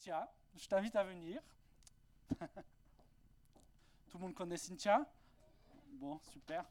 [0.00, 0.32] Cynthia.
[0.56, 1.42] Je t'invite à venir.
[4.08, 5.04] Tout le monde connaît Cynthia?
[5.92, 6.64] Bon, super.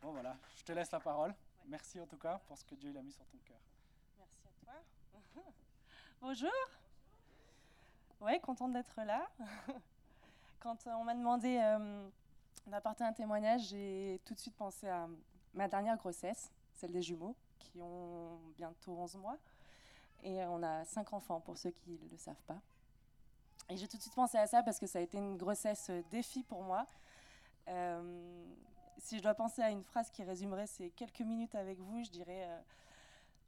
[0.00, 1.34] Bon, voilà, je te laisse la parole.
[1.66, 3.58] Merci en tout cas pour ce que Dieu a mis sur ton cœur.
[4.18, 5.42] Merci à toi.
[6.22, 6.50] Bonjour.
[8.22, 9.28] Ouais, contente d'être là.
[10.60, 12.08] Quand on m'a demandé euh,
[12.66, 15.06] d'apporter un témoignage, j'ai tout de suite pensé à
[15.52, 19.38] ma dernière grossesse, celle des jumeaux, qui ont bientôt 11 mois.
[20.22, 22.60] Et on a cinq enfants, pour ceux qui ne le savent pas.
[23.68, 25.88] Et j'ai tout de suite pensé à ça parce que ça a été une grossesse
[25.90, 26.86] euh, défi pour moi.
[27.68, 28.44] Euh,
[28.98, 32.10] si je dois penser à une phrase qui résumerait ces quelques minutes avec vous, je
[32.10, 32.60] dirais euh,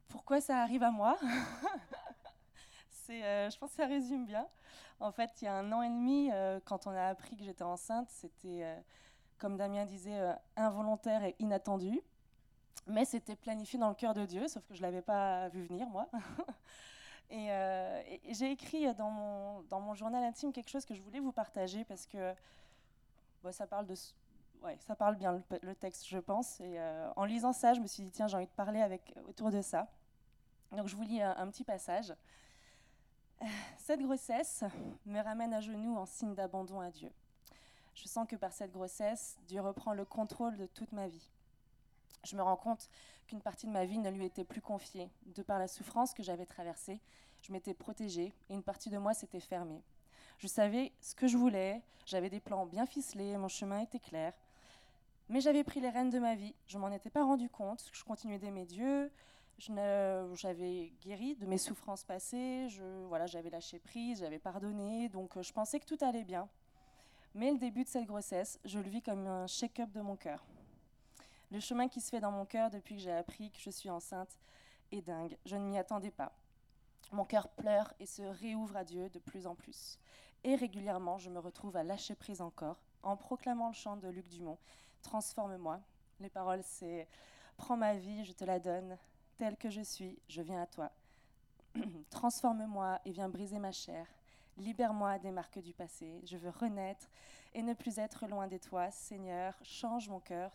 [0.09, 1.19] pourquoi ça arrive à moi?
[2.91, 4.47] C'est, Je pense que ça résume bien.
[4.99, 6.31] En fait, il y a un an et demi,
[6.65, 8.65] quand on a appris que j'étais enceinte, c'était,
[9.37, 12.01] comme Damien disait, involontaire et inattendu.
[12.87, 15.65] Mais c'était planifié dans le cœur de Dieu, sauf que je ne l'avais pas vu
[15.65, 16.09] venir, moi.
[17.33, 21.85] Euh, et, j'ai écrit dans mon, journal intime quelque chose que je voulais vous partager
[21.85, 22.35] parce que
[23.51, 23.95] ça, parle de,
[24.63, 26.61] ouais, ça parle bien le, texte, je pense.
[26.61, 29.15] Et euh, en lisant ça, je me suis dit, tiens, j'ai envie de parler avec,
[29.27, 29.89] autour de ça.
[30.73, 32.15] Donc je vous lis un, petit passage.
[33.79, 34.65] Cette grossesse
[35.07, 37.13] me ramène à genoux en signe d'abandon à Dieu.
[37.95, 41.31] Je sens que par cette grossesse, Dieu reprend le contrôle de toute ma vie.
[42.25, 42.89] Je me rends compte
[43.27, 45.11] qu'une partie de ma vie ne lui était plus confiée.
[45.27, 47.01] De par la souffrance que j'avais traversée,
[47.43, 49.83] je m'étais protégée et une partie de moi s'était fermée.
[50.39, 54.33] Je savais ce que je voulais, j'avais des plans bien ficelés, mon chemin était clair.
[55.29, 58.05] Mais j'avais pris les rênes de ma vie, je m'en étais pas rendu compte, je
[58.05, 59.11] continuais d'aimer Dieu,
[59.59, 65.43] j'avais guéri de mes souffrances passées, je, voilà, j'avais lâché prise, j'avais pardonné, donc euh,
[65.43, 66.49] je pensais que tout allait bien.
[67.35, 70.45] Mais le début de cette grossesse, je le vis comme un shake-up de mon cœur.
[71.55, 73.89] Le chemin qui se fait dans mon cœur depuis que j'ai appris que je suis
[73.89, 74.41] enceinte
[74.91, 75.39] est dingue.
[75.47, 76.33] Je ne m'y attendais pas.
[77.13, 80.01] Mon cœur pleure et se réouvre à Dieu de plus en plus.
[80.43, 84.29] Et régulièrement, je me retrouve à lâcher prise encore, en proclamant le chant de Luc
[84.31, 84.59] Dumont
[85.03, 85.79] Transforme-moi.
[86.19, 87.07] Les paroles, c'est
[87.57, 88.99] Prends ma vie, je te la donne.
[89.37, 90.91] Telle que je suis, je viens à toi.
[92.11, 94.09] Transforme-moi et viens briser ma chair.
[94.57, 96.21] Libère-moi des marques du passé.
[96.25, 97.07] Je veux renaître
[97.55, 98.91] et ne plus être loin de toi.
[98.91, 100.53] Seigneur, change mon cœur,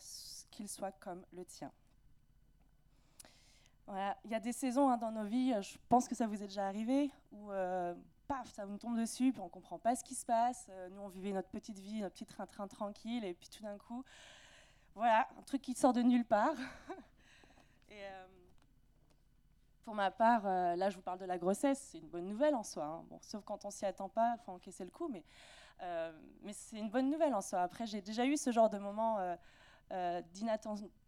[0.52, 1.72] qu'il soit comme le tien.
[3.88, 4.18] Voilà.
[4.24, 6.48] Il y a des saisons hein, dans nos vies, je pense que ça vous est
[6.48, 7.96] déjà arrivé, où euh,
[8.28, 10.68] paf, ça nous tombe dessus, puis on ne comprend pas ce qui se passe.
[10.70, 13.78] Euh, nous, on vivait notre petite vie, notre petit train-train tranquille, et puis tout d'un
[13.80, 14.06] coup,
[14.94, 16.54] voilà, un truc qui sort de nulle part.
[17.90, 18.26] et, euh,
[19.90, 22.54] pour ma part, euh, là, je vous parle de la grossesse, c'est une bonne nouvelle
[22.54, 22.84] en soi.
[22.84, 23.06] Hein.
[23.10, 25.24] Bon, sauf quand on s'y attend pas, il faut encaisser le coup, mais,
[25.82, 26.12] euh,
[26.44, 27.64] mais c'est une bonne nouvelle en soi.
[27.64, 29.18] Après, j'ai déjà eu ce genre de moment
[29.90, 30.22] euh,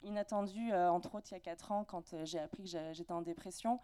[0.01, 3.79] inattendu, entre autres il y a 4 ans, quand j'ai appris que j'étais en dépression.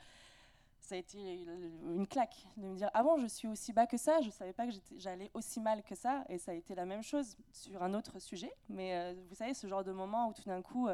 [0.80, 3.98] Ça a été une claque de me dire Ah bon, je suis aussi bas que
[3.98, 6.24] ça, je ne savais pas que j'allais aussi mal que ça.
[6.28, 8.52] Et ça a été la même chose sur un autre sujet.
[8.68, 10.88] Mais vous savez, ce genre de moment où tout d'un coup,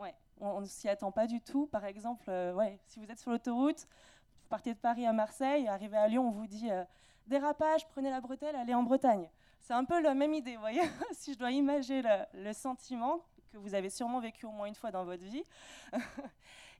[0.00, 1.66] ouais, on ne s'y attend pas du tout.
[1.66, 5.66] Par exemple, euh, ouais, si vous êtes sur l'autoroute, vous partez de Paris à Marseille,
[5.68, 6.84] arrivez à Lyon, on vous dit euh,
[7.26, 9.28] dérapage, prenez la bretelle, allez en Bretagne.
[9.60, 10.82] C'est un peu la même idée, vous voyez
[11.12, 12.02] Si je dois imaginer
[12.34, 13.20] le, sentiment
[13.52, 15.44] que vous avez sûrement vécu au moins une fois dans votre vie,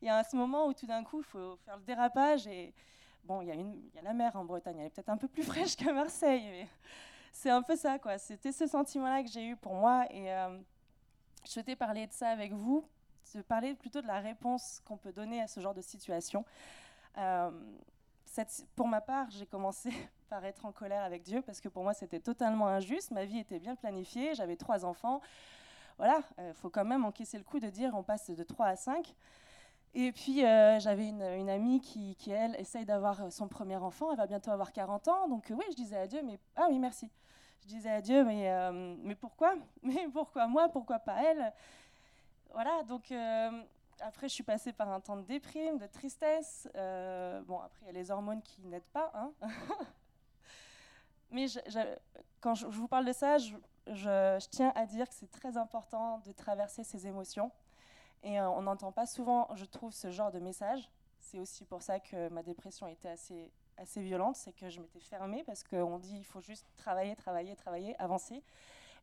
[0.03, 2.73] il y a ce moment où tout d'un coup, il faut faire le dérapage et
[3.25, 5.09] bon, il y, a une, il y a la mer en Bretagne, elle est peut-être
[5.09, 6.69] un peu plus fraîche qu'à Marseille, mais
[7.33, 8.19] c'est un peu ça, quoi.
[8.19, 10.59] C'était ce sentiment-là que j'ai eu pour moi et euh,
[11.45, 12.87] je souhaitais parler de ça avec vous
[13.35, 16.45] de parler plutôt de la réponse qu'on peut donner à ce genre de situation.
[17.19, 17.51] Euh,
[18.75, 19.91] pour ma part, j'ai commencé
[20.29, 23.11] par être en colère avec Dieu parce que pour moi c'était totalement injuste.
[23.11, 25.21] Ma vie était bien planifiée, j'avais trois enfants.
[25.99, 28.67] Voilà, il euh, faut quand même encaisser le coup de dire on passe de 3
[28.67, 29.15] à 5.
[29.95, 34.11] Et puis euh, j'avais une, une, amie qui, qui, elle, essaye d'avoir son premier enfant.
[34.11, 35.29] Elle va bientôt avoir 40 ans.
[35.29, 37.11] Donc oui, je disais à Dieu, mais ah oui, merci.
[37.63, 38.71] Je disais à Dieu, mais,
[39.03, 39.55] mais pourquoi?
[39.83, 40.69] Mais pourquoi moi?
[40.69, 41.53] Pourquoi pas elle?
[42.57, 43.51] Voilà, donc euh,
[44.01, 46.67] après, je suis passée par un temps de déprime, de tristesse.
[46.75, 49.13] Euh, bon, après, il y a les hormones qui n'aident pas.
[49.13, 49.31] Hein.
[51.31, 51.45] Mais
[52.41, 56.33] quand je, vous parle de ça, je, tiens à dire que c'est très important de
[56.33, 57.53] traverser ces émotions.
[58.23, 60.89] Et euh, on n'entend pas souvent, je trouve, ce genre de message.
[61.21, 65.01] C'est aussi pour ça que ma dépression était assez, assez violente, c'est que je m'étais
[65.01, 68.43] fermée parce qu'on dit il faut juste travailler, travailler, travailler, avancer.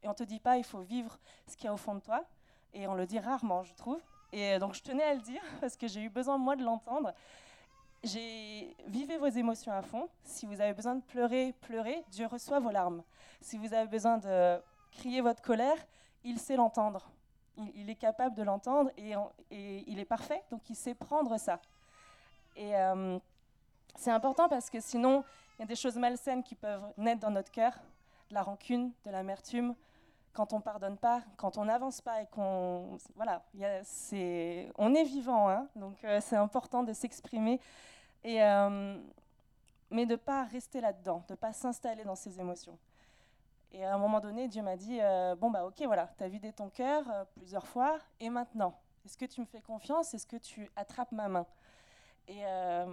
[0.01, 1.93] Et on ne te dit pas il faut vivre ce qu'il y a au fond
[1.93, 2.25] de toi
[2.73, 3.99] et on le dit rarement, je trouve.
[4.31, 7.13] Et donc je tenais à le dire parce que j'ai eu besoin moi de l'entendre.
[8.03, 10.09] Vivez vos émotions à fond.
[10.23, 12.03] Si vous avez besoin de pleurer, pleurez.
[12.09, 13.01] Dieu reçoit vos larmes.
[13.39, 14.59] Si vous avez besoin de
[14.91, 15.77] crier votre colère,
[16.23, 17.09] il sait l'entendre.
[17.75, 19.13] Il, est capable de l'entendre et,
[19.51, 21.61] et, il est parfait, donc il sait prendre ça.
[22.55, 23.19] Et, euh,
[23.95, 25.23] C'est important parce que sinon,
[25.57, 27.73] il y a des choses malsaines qui peuvent naître dans notre cœur,
[28.29, 29.75] de la rancune, de l'amertume,
[30.33, 33.43] quand on pardonne pas, quand on n'avance pas et qu'on voilà,
[33.83, 37.59] c'est on est vivant, hein, donc euh, c'est important de s'exprimer
[38.25, 38.97] euh,
[39.91, 42.77] mais de pas rester là-dedans, de pas s'installer dans ses émotions.
[43.71, 46.51] Et à un moment donné, Dieu m'a dit euh, bon bah ok voilà, as vidé
[46.51, 47.03] ton cœur
[47.35, 50.13] plusieurs fois et maintenant, est-ce que tu me fais confiance?
[50.13, 51.45] Est-ce que tu attrapes ma main?
[52.27, 52.41] Et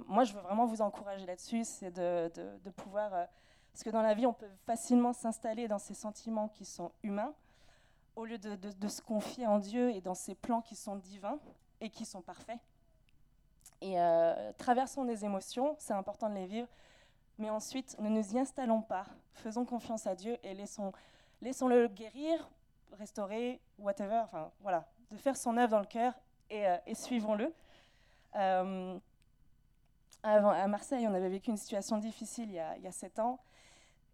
[0.09, 3.29] moi, je veux vraiment vous encourager là-dessus, c'est de, pouvoir
[3.73, 7.35] parce que dans la vie, on peut facilement s'installer dans ces sentiments qui sont humains,
[8.17, 11.39] au lieu de, se confier en Dieu et dans ses plans qui sont divins
[11.81, 12.59] et qui sont parfaits.
[13.81, 16.69] Et euh, traversons les émotions, c'est important de les vivre,
[17.39, 19.07] mais ensuite, ne nous y installons pas.
[19.33, 20.93] Faisons confiance à Dieu et laissons,
[21.41, 22.51] laissons-le guérir,
[22.93, 26.13] restaurer, whatever, enfin voilà, de faire son œuvre dans le cœur
[26.51, 27.55] et, euh, suivons-le.
[28.37, 28.99] Euh,
[30.23, 33.41] à Marseille, on avait vécu une situation difficile il y a sept ans.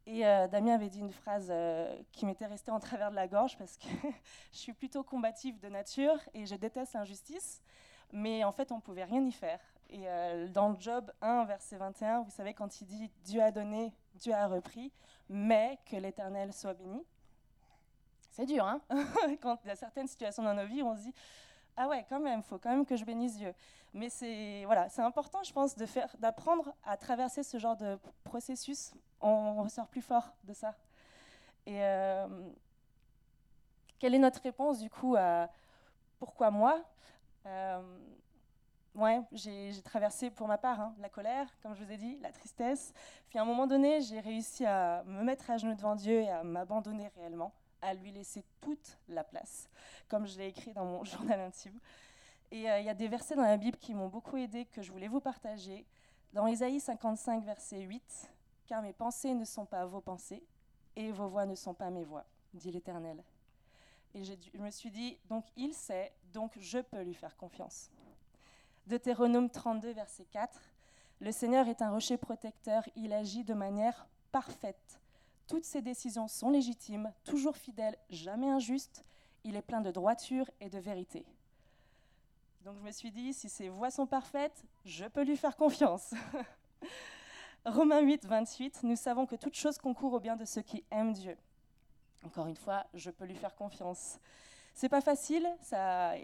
[0.07, 3.27] Et euh, Damien avait dit une phrase euh, qui m'était restée en travers de la
[3.27, 3.89] gorge parce que
[4.53, 7.61] je suis plutôt combative de nature et je déteste l'injustice,
[8.13, 9.61] mais en fait on ne pouvait rien y faire.
[9.91, 13.93] Et euh, dans Job 1, verset 21, vous savez, quand il dit Dieu a donné,
[14.15, 14.93] Dieu a repris,
[15.29, 17.05] mais que l'Éternel soit béni,
[18.31, 18.81] c'est dur, hein
[19.41, 21.15] Quand il y a certaines situations dans nos vies, on se dit
[21.77, 23.53] ah ouais, quand même, il faut quand même que je bénisse Dieu.
[23.93, 25.77] Mais c'est voilà, important, je pense,
[26.19, 28.93] d'apprendre à traverser ce genre de processus.
[29.21, 30.75] On ressort plus fort de ça.
[31.67, 32.27] Et euh,
[33.99, 35.49] quelle est notre réponse du coup à
[36.19, 36.81] pourquoi moi?
[37.47, 37.81] Euh,
[38.97, 42.33] Ouais, j'ai traversé pour ma part hein, la colère, comme je vous ai dit, la
[42.33, 42.95] tristesse.
[43.29, 46.31] Puis à un moment donné, j'ai réussi à me mettre à genoux devant Dieu et
[46.31, 47.53] à m'abandonner réellement
[47.83, 49.69] à lui laisser toute la place,
[50.09, 51.79] comme je l'ai écrit dans mon journal intime.
[52.51, 54.81] Et euh, il y a des versets dans la Bible qui m'ont beaucoup aidé, que
[54.81, 55.85] je voulais vous partager.
[56.33, 58.31] Dans Isaïe 55, verset 8,
[58.67, 60.43] Car mes pensées ne sont pas vos pensées,
[60.97, 62.25] et vos voix ne sont pas mes voix,
[62.55, 63.23] dit l'Éternel.
[64.15, 67.91] Et je me suis dit, donc il sait, donc je peux lui faire confiance.
[68.87, 70.59] Deutéronome 32, verset 4,
[71.21, 75.01] Le Seigneur est un rocher protecteur, il agit de manière parfaite
[75.47, 79.05] toutes ses décisions sont légitimes, toujours fidèles, jamais injustes.
[79.45, 81.25] Il est plein de droiture et de vérité.
[82.65, 86.15] Donc je me suis dit, si ses voies sont parfaites, je peux lui faire confiance.
[87.67, 91.13] Romains 8, 28, nous savons que toute chose concourt au bien de ceux qui aiment
[91.13, 91.37] Dieu.
[92.25, 94.21] Encore une fois, je peux lui faire confiance.
[94.73, 96.15] C'est pas facile, ça,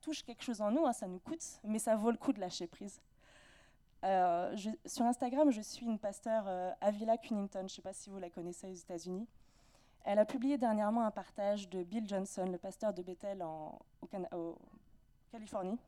[0.00, 2.38] touche quelque chose en nous, hein, ça nous coûte, mais ça vaut le coup de
[2.38, 3.00] lâcher prise.
[4.04, 4.56] Euh,
[4.86, 8.18] sur Instagram, je suis une pasteur euh, Avila Cunnington, je ne sais pas si vous
[8.18, 9.26] la connaissez aux États-Unis.
[10.04, 13.80] Elle a publié dernièrement un partage de Bill Johnson, le pasteur de Bethel en
[15.32, 15.78] Californie.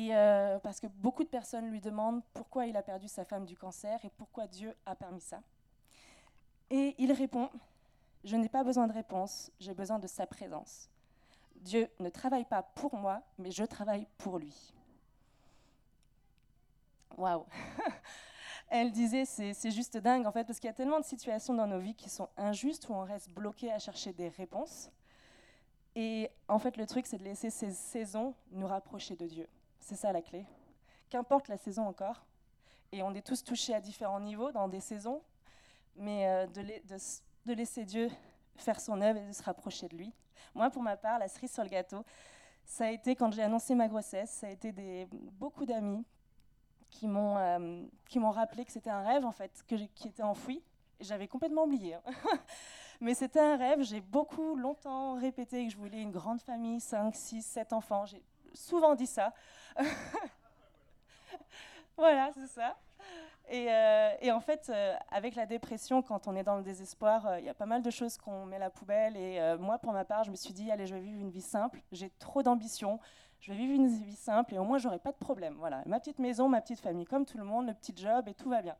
[0.00, 3.44] Et euh, parce que beaucoup de personnes lui demandent pourquoi il a perdu sa femme
[3.44, 5.42] du cancer et pourquoi Dieu a permis ça.
[6.70, 7.50] Et il répond
[8.24, 10.88] Je n'ai pas besoin de réponse, j'ai besoin de sa présence.
[11.56, 14.72] Dieu ne travaille pas pour moi, mais je travaille pour lui.
[17.18, 17.44] Waouh
[18.70, 21.66] Elle disait, c'est juste dingue en fait, parce qu'il y a tellement de situations dans
[21.66, 24.88] nos vies qui sont injustes, où on reste bloqué à chercher des réponses.
[25.94, 29.46] Et en fait, le truc, c'est de laisser ces saisons nous rapprocher de Dieu.
[29.80, 30.46] C'est ça la clé.
[31.08, 32.24] Qu'importe la saison encore,
[32.92, 35.22] et on est tous touchés à différents niveaux dans des saisons,
[35.96, 38.08] mais euh, de, laisser Dieu
[38.56, 40.12] faire son œuvre et de se rapprocher de lui.
[40.54, 42.04] Moi, pour ma part, la cerise sur le gâteau,
[42.64, 44.72] ça a été quand j'ai annoncé ma grossesse, ça a été
[45.10, 46.04] beaucoup d'amis
[46.90, 50.24] qui m'ont euh, qui m'ont rappelé que c'était un rêve en fait que qui était
[50.24, 50.62] enfoui
[51.00, 51.94] j'avais complètement oublié.
[51.94, 52.02] Hein.
[53.00, 57.14] Mais c'était un rêve, j'ai beaucoup longtemps répété que je voulais une grande famille, 5,
[57.14, 58.04] 6, 7 enfants,
[58.54, 59.32] souvent dit ça.
[61.96, 62.76] voilà, c'est ça.
[63.48, 67.44] Et, euh, en fait, euh, avec la dépression, quand on est dans le désespoir, il
[67.44, 69.16] y a pas mal de choses qu'on met à la poubelle.
[69.16, 71.42] Et moi, pour ma part, je me suis dit, allez, je vais vivre une vie
[71.42, 71.80] simple.
[71.92, 73.00] J'ai trop d'ambition
[73.40, 75.54] je vais vivre une vie simple et au moins j'aurai pas de problème.
[75.58, 78.34] Voilà, ma petite maison, ma petite famille, comme tout le monde, le petit job et
[78.34, 78.76] tout va bien.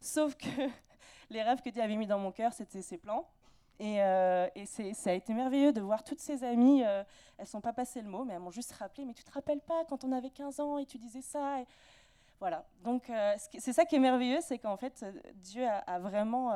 [0.00, 0.46] Sauf que
[1.30, 3.28] les rêves que Dieu avait mis dans mon cœur, c'était ses plans.
[3.78, 4.48] Et, euh,
[4.94, 7.04] ça a été merveilleux de voir toutes ces amies, euh,
[7.38, 9.60] elles sont pas passées le mot, mais elles m'ont juste rappelé, mais tu te rappelles
[9.60, 11.58] pas quand on avait 15 ans et tu disais ça.
[12.40, 15.04] Voilà, donc euh, c'est ça qui est merveilleux, c'est qu'en fait,
[15.36, 16.52] Dieu a, vraiment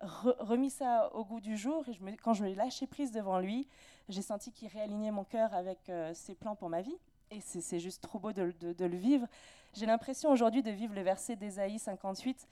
[0.00, 1.84] remis ça au goût du jour.
[1.88, 3.66] Et quand je me lâché prise devant lui,
[4.08, 6.96] j'ai senti qu'il réalignait mon cœur avec euh, ses plans pour ma vie.
[7.30, 9.26] Et c'est juste trop beau de, le vivre.
[9.74, 12.48] J'ai l'impression aujourd'hui de vivre le verset d'Ésaïe 58.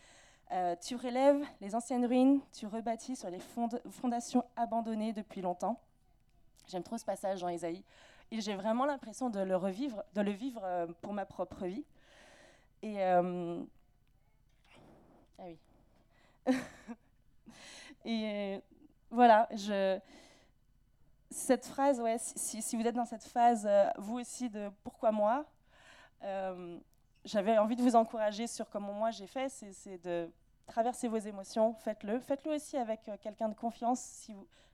[0.52, 3.40] Euh, tu relèves les anciennes ruines, tu rebâtis sur les
[3.90, 5.80] fondations abandonnées depuis longtemps.
[6.68, 7.82] J'aime trop ce passage dans Ésaïe.
[8.30, 11.84] Et j'ai vraiment l'impression de le revivre, de le vivre euh, pour ma propre vie.
[12.82, 13.60] Et euh,
[15.38, 15.58] ah oui.
[18.04, 18.60] et
[19.10, 19.48] voilà,
[21.30, 25.44] cette phrase, ouais, si, vous êtes dans cette phase, vous aussi, de pourquoi moi,
[27.26, 30.30] j'avais envie de vous encourager sur comment moi j'ai fait, c'est de
[30.66, 32.20] traverser vos émotions, faites-le.
[32.20, 34.28] Faites-le aussi avec euh, quelqu'un de confiance,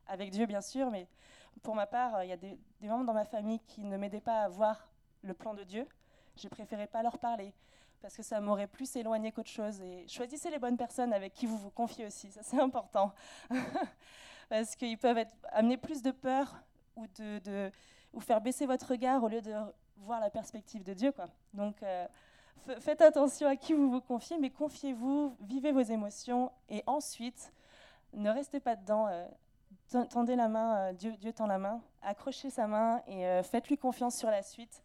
[0.06, 1.08] avec Dieu bien sûr, mais
[1.62, 4.20] pour ma part, il y a des, des, membres dans ma famille qui ne m'aidaient
[4.20, 4.88] pas à voir
[5.22, 5.86] le plan de Dieu.
[6.36, 7.52] J'ai préféré pas leur parler
[8.00, 9.80] parce que ça m'aurait plus éloigné qu'autre chose.
[9.80, 13.14] Et choisissez les bonnes personnes avec qui vous vous confiez aussi, ça c'est important.
[14.48, 16.54] parce qu'ils peuvent amener plus de peur
[16.96, 17.06] ou,
[18.20, 19.54] faire baisser votre regard au lieu de
[19.98, 21.12] voir la perspective de Dieu.
[21.54, 22.06] Donc euh,
[22.80, 27.52] faites attention à qui vous vous confiez, mais confiez-vous, vivez vos émotions et ensuite,
[28.12, 29.08] ne restez pas dedans.
[29.08, 29.26] Euh,
[30.10, 34.16] tendez la main, euh, Dieu, tend la main, accrochez sa main et euh, faites-lui confiance
[34.16, 34.82] sur la suite.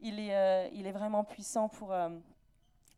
[0.00, 1.94] Il est, il est vraiment puissant pour,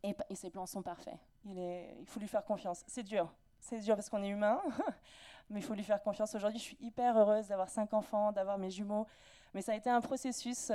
[0.03, 1.17] et, ses plans sont parfaits.
[1.43, 2.81] Il, faut lui faire confiance.
[2.87, 3.29] C'est dur,
[3.59, 4.61] c'est dur parce qu'on est humain,
[5.49, 6.33] mais il faut lui faire confiance.
[6.33, 9.05] Aujourd'hui, je suis hyper heureuse d'avoir cinq enfants, d'avoir mes jumeaux,
[9.53, 10.71] mais ça a été un processus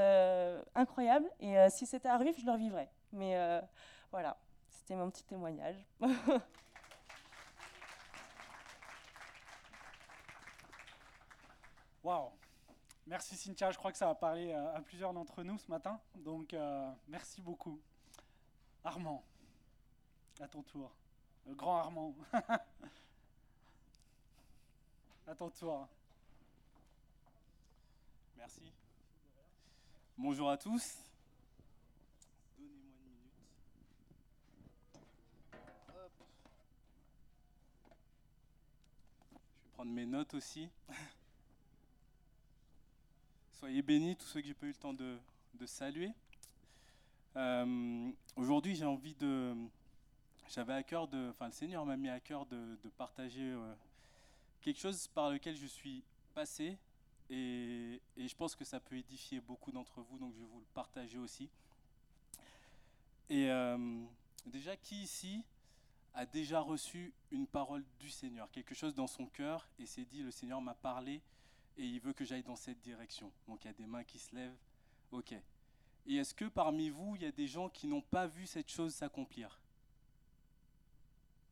[0.75, 2.91] incroyable et si c'était à revivre, je le revivrais.
[3.13, 3.61] Mais
[4.11, 4.37] voilà,
[4.69, 5.77] c'était mon petit témoignage.
[12.03, 12.31] Waouh
[13.09, 15.99] Merci Cynthia, je crois que ça va parler à, à plusieurs d'entre nous ce matin.
[16.15, 17.81] Donc euh, merci beaucoup.
[18.85, 19.25] Armand,
[20.41, 20.95] à ton tour.
[21.47, 22.15] Le grand Armand.
[25.27, 25.89] à ton tour.
[28.37, 28.73] Merci.
[30.19, 30.99] Bonjour à tous.
[32.59, 33.33] Donnez-moi une minute.
[35.89, 36.13] Hop.
[39.31, 40.69] Je vais prendre mes notes aussi.
[43.61, 45.17] Soyez bénis, tous ceux que j'ai pas eu le temps de,
[45.55, 46.11] de saluer.
[47.37, 49.55] Euh, Aujourd'hui, j'ai envie de.
[50.49, 51.29] J'avais à cœur de.
[51.31, 53.73] Enfin, le Seigneur m'a mis à cœur de, de partager euh,
[54.63, 56.03] quelque chose par lequel je suis
[56.35, 56.77] passé.
[57.31, 60.59] Et, et, je pense que ça peut édifier beaucoup d'entre vous, donc je vais vous
[60.59, 61.49] le partager aussi.
[63.31, 64.03] Et euh,
[64.45, 65.45] déjà, qui ici
[66.19, 70.21] a déjà reçu une parole du Seigneur, quelque chose dans son cœur, et s'est dit,
[70.21, 71.23] le Seigneur m'a parlé,
[71.77, 73.31] et il veut que j'aille dans cette direction.
[73.47, 74.59] Donc il y a des mains qui se lèvent.
[75.13, 75.33] Ok.
[76.07, 78.69] Et est-ce que parmi vous, il y a des gens qui n'ont pas vu cette
[78.69, 79.61] chose s'accomplir?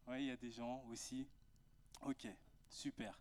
[0.08, 1.28] Oui, il y a des gens aussi.
[2.02, 2.26] Ok,
[2.68, 3.16] super.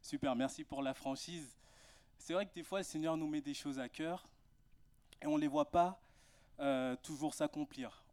[0.00, 1.58] Super, merci pour la franchise.
[2.16, 4.28] C'est vrai que des fois, le Seigneur nous met des choses à cœur
[5.20, 6.00] et on ne les voit pas
[6.60, 8.05] euh, toujours s'accomplir.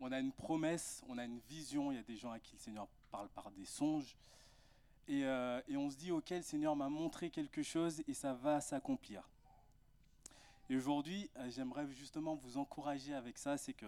[0.00, 1.90] On a une promesse, on a une vision.
[1.90, 4.16] Il y a des gens à qui le Seigneur parle par des songes.
[5.08, 8.60] Et, euh, on se dit, ok, le Seigneur m'a montré quelque chose et ça va
[8.60, 9.28] s'accomplir.
[10.68, 13.86] Et aujourd'hui, euh, j'aimerais justement vous encourager avec ça, c'est que,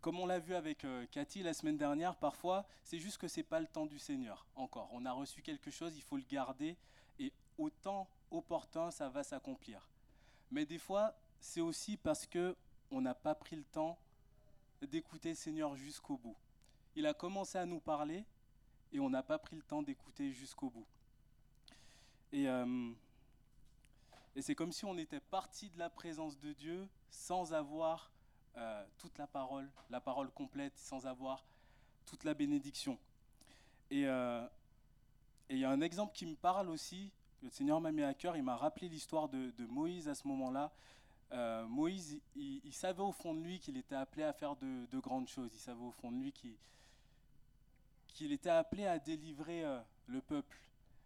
[0.00, 3.44] comme on l'a vu avec euh, Cathy la semaine dernière, parfois, c'est juste que c'est
[3.44, 4.88] pas le temps du Seigneur encore.
[4.92, 6.76] On a reçu quelque chose, il faut le garder
[7.20, 9.86] et au temps opportun, ça va s'accomplir.
[10.50, 12.56] Mais des fois, c'est aussi parce que
[12.90, 13.98] on n'a pas pris le temps
[14.82, 16.36] d'écouter Seigneur jusqu'au bout.
[16.96, 18.24] Il a commencé à nous parler,
[18.92, 20.86] et on n'a pas pris le temps d'écouter jusqu'au bout.
[22.32, 22.92] Et, euh,
[24.40, 28.10] c'est comme si on était parti de la présence de Dieu sans avoir
[28.56, 31.44] euh, toute la parole, la parole complète, sans avoir
[32.06, 32.98] toute la bénédiction.
[33.90, 34.46] Et euh,
[35.48, 38.36] il y a un exemple qui me parle aussi, le Seigneur m'a mis à cœur,
[38.36, 40.72] il m'a rappelé l'histoire de, Moïse à ce moment-là.
[41.32, 44.98] Euh, Moïse, il, savait au fond de lui qu'il était appelé à faire de, de
[44.98, 50.20] grandes choses, il savait au fond de lui qu'il était appelé à délivrer euh, le
[50.20, 50.58] peuple.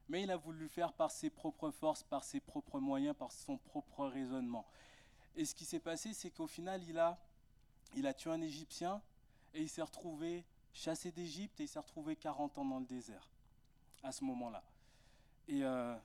[0.09, 3.33] Mais il a voulu le faire par ses propres forces, par ses propres moyens, par
[3.33, 4.67] son propre raisonnement.
[5.37, 7.19] Et ce qui s'est passé, c'est qu'au final, il a,
[7.95, 9.03] il a tué un Égyptien
[9.53, 13.29] et il s'est retrouvé chassé d'Égypte et il s'est retrouvé 40 ans dans le désert
[14.03, 14.63] à ce moment-là.
[15.49, 15.97] Et, euh,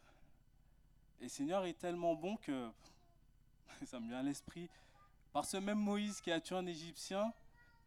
[1.22, 2.72] et Seigneur est tellement bon que
[3.86, 4.70] ça me vient à l'esprit.
[5.32, 7.34] Par ce même Moïse qui a tué un Égyptien,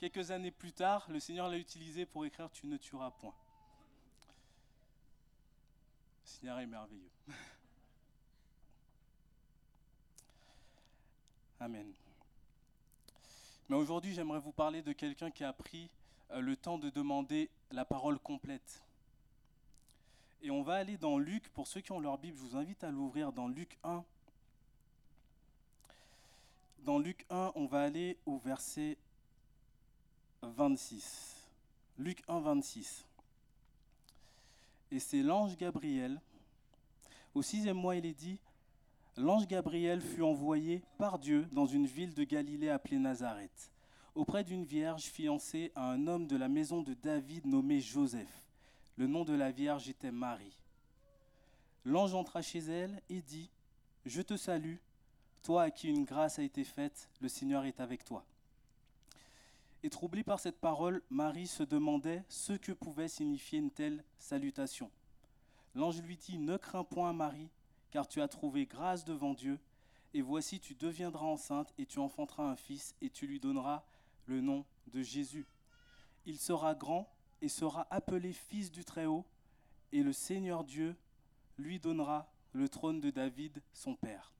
[0.03, 3.33] Quelques années plus tard, le Seigneur l'a utilisé pour écrire Tu ne tueras point.
[6.25, 7.13] Le Seigneur est merveilleux.
[11.61, 11.93] Amen.
[13.69, 15.89] Mais aujourd'hui, j'aimerais vous parler de quelqu'un qui a pris
[16.33, 18.83] euh, le temps de demander la parole complète.
[20.43, 22.83] Et on va aller dans Luc, pour ceux qui ont leur Bible, je vous invite
[22.83, 24.05] à l'ouvrir dans Luc 1.
[26.85, 28.99] Dans Luc 1, on va aller au verset
[30.43, 31.37] 26.
[31.97, 33.07] Luc 1, 26.
[34.91, 36.21] Et c'est l'ange Gabriel.
[37.37, 38.37] Au sixième mois, il est dit,
[39.17, 43.71] l'ange Gabriel fut envoyé par Dieu dans une ville de Galilée appelée Nazareth,
[44.17, 48.43] auprès d'une vierge fiancée à un homme de la maison de David nommé Joseph.
[48.97, 50.59] Le nom de la vierge était Marie.
[51.85, 53.51] L'ange entra chez elle et dit,
[54.05, 54.79] Je te salue,
[55.43, 58.25] toi à qui une grâce a été faite, le Seigneur est avec toi.
[59.83, 64.91] Et troublée par cette parole, Marie se demandait ce que pouvait signifier une telle salutation.
[65.75, 67.51] L'ange lui dit, Ne crains point Marie,
[67.91, 69.59] car tu as trouvé grâce devant Dieu,
[70.15, 73.83] et voici tu deviendras enceinte, et tu enfanteras un fils, et tu lui donneras
[74.27, 75.47] le nom de Jésus.
[76.27, 79.25] Il sera grand et sera appelé fils du Très-Haut,
[79.91, 80.95] et le Seigneur Dieu
[81.59, 84.33] lui donnera le trône de David, son père.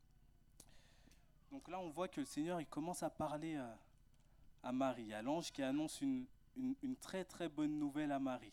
[1.53, 3.79] Donc là, on voit que le Seigneur, il commence à parler à,
[4.63, 6.27] à Marie, à l'ange qui annonce une,
[6.99, 8.53] très très bonne nouvelle à Marie.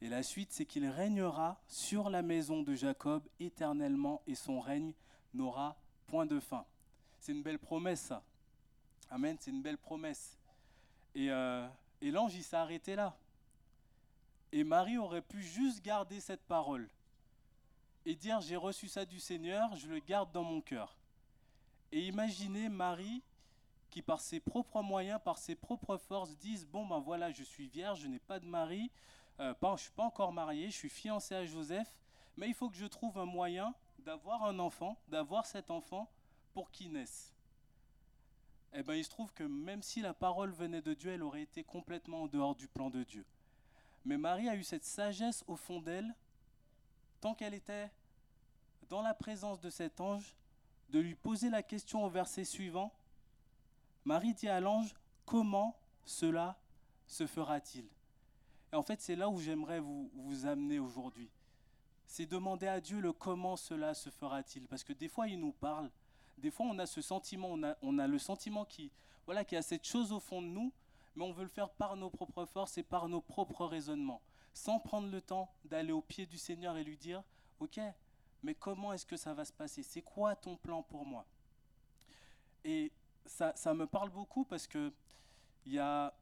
[0.00, 4.92] Et la suite, c'est qu'il régnera sur la maison de Jacob éternellement et son règne
[5.34, 6.64] n'aura point de fin.
[7.18, 8.22] C'est une belle promesse, ça.
[9.10, 10.38] Amen, c'est une belle promesse.
[11.14, 11.66] Et, euh,
[12.00, 13.16] et l'ange, il s'est arrêté là.
[14.52, 16.88] Et Marie aurait pu juste garder cette parole
[18.04, 20.96] et dire j'ai reçu ça du Seigneur, je le garde dans mon cœur.
[21.92, 23.22] Et imaginez Marie
[23.90, 27.66] qui par ses propres moyens, par ses propres forces disent bon ben voilà, je suis
[27.66, 28.90] vierge, je n'ai pas de mari,
[29.40, 31.92] euh, je ne suis pas encore mariée, je suis fiancée à Joseph,
[32.36, 36.08] mais il faut que je trouve un moyen d'avoir un enfant, d'avoir cet enfant
[36.54, 37.32] pour qu'il naisse.
[38.72, 41.42] Eh bien, il se trouve que même si la parole venait de Dieu, elle aurait
[41.42, 43.24] été complètement en dehors du plan de Dieu.
[44.06, 46.14] Mais Marie a eu cette sagesse au fond d'elle,
[47.20, 47.90] tant qu'elle était
[48.88, 50.36] dans la présence de cet ange,
[50.90, 52.94] de lui poser la question au verset suivant.
[54.04, 54.94] Marie dit à l'ange,
[55.24, 56.56] comment cela
[57.08, 57.84] se fera-t-il?
[58.72, 61.28] Et en fait, c'est là où j'aimerais vous, vous amener aujourd'hui.
[62.06, 64.68] C'est demander à Dieu le comment cela se fera-t-il.
[64.68, 65.90] Parce que des fois, il nous parle.
[66.38, 68.92] Des fois, on a ce sentiment, on a, on a le sentiment qui,
[69.24, 70.72] voilà, qu'il y a cette chose au fond de nous,
[71.16, 74.20] mais on veut le faire par nos propres forces et par nos propres raisonnements,
[74.52, 77.22] sans prendre le temps d'aller au pied du Seigneur et lui dire,
[77.60, 77.80] OK,
[78.42, 79.82] mais comment est-ce que ça va se passer?
[79.82, 81.24] C'est quoi ton plan pour moi
[82.64, 82.92] Et
[83.24, 84.92] ça, ça, me parle beaucoup parce que
[85.64, 86.14] il y a,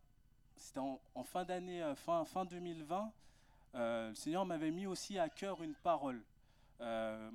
[0.57, 3.13] c'était en, fin d'année, euh, fin, fin 2020,
[3.75, 6.25] euh, le Seigneur m'avait mis aussi à cœur une parole.
[6.81, 7.31] Euh,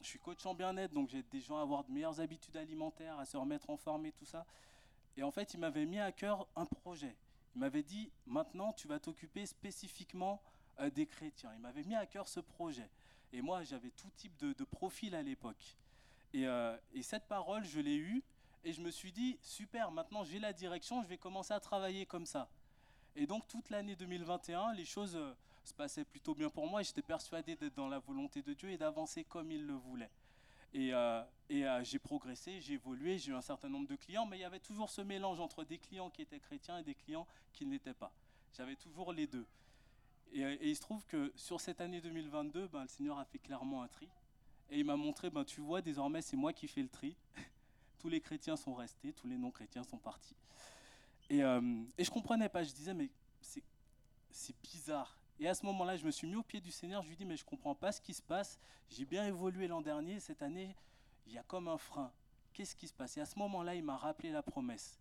[0.00, 3.18] je suis coach en bien-être, donc j'aide des gens à avoir de meilleures habitudes alimentaires,
[3.18, 4.46] à se remettre en forme et tout ça.
[5.16, 7.16] Et en fait, il m'avait mis à cœur un projet.
[7.54, 10.42] Il m'avait dit, maintenant, tu vas t'occuper spécifiquement
[10.80, 11.52] euh, des chrétiens.
[11.54, 12.88] Il m'avait mis à cœur ce projet.
[13.32, 15.76] Et moi, j'avais tout type de, de profil à l'époque.
[16.32, 18.22] Et, euh, et, cette parole, je l'ai eue,
[18.64, 22.06] et je me suis dit, super, maintenant j'ai la direction, je vais commencer à travailler
[22.06, 22.48] comme ça.
[23.14, 25.32] Et donc, toute l'année 2021, les choses euh,
[25.64, 28.70] se passaient plutôt bien pour moi, et j'étais persuadé d'être dans la volonté de Dieu
[28.70, 30.10] et d'avancer comme il le voulait.
[30.72, 30.92] Et,
[31.50, 34.40] et euh, j'ai progressé, j'ai évolué, j'ai eu un certain nombre de clients, mais il
[34.40, 37.66] y avait toujours ce mélange entre des clients qui étaient chrétiens et des clients qui
[37.66, 38.12] ne l'étaient pas.
[38.56, 39.46] J'avais toujours les deux.
[40.32, 43.38] Et, et, il se trouve que sur cette année 2022, ben, le Seigneur a fait
[43.38, 44.08] clairement un tri.
[44.70, 47.16] Et il m'a montré, ben, tu vois, désormais c'est moi qui fais le tri.
[47.98, 50.36] tous les chrétiens sont restés, tous les non-chrétiens sont partis.
[51.30, 51.60] Et, euh,
[51.98, 53.10] je comprenais pas, je disais, mais
[54.30, 55.16] c'est bizarre.
[55.38, 57.24] Et à ce moment-là, je me suis mis au pied du Seigneur, je lui dis,
[57.24, 58.58] mais je ne comprends pas ce qui se passe.
[58.90, 60.74] J'ai bien évolué l'an dernier, cette année,
[61.26, 62.12] il y a comme un frein.
[62.52, 63.16] Qu'est-ce qui se passe?
[63.16, 64.98] Et à ce moment-là, il m'a rappelé la promesse.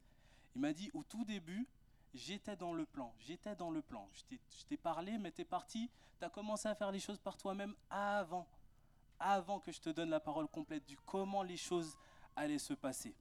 [0.56, 1.68] Il m'a dit, au tout début,
[2.14, 4.08] j'étais dans le plan, j'étais dans le plan.
[4.14, 7.38] Je t'ai parlé, mais tu es parti, tu as commencé à faire les choses par
[7.38, 8.48] toi-même avant,
[9.20, 11.98] avant que je te donne la parole complète du comment les choses
[12.36, 13.16] allaient se passer.